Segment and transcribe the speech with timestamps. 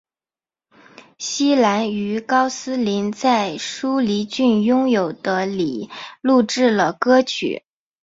[1.19, 7.63] 希兰于高斯林在舒梨郡拥有的里录制了歌曲。